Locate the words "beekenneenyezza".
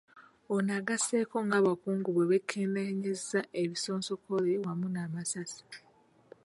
2.31-3.39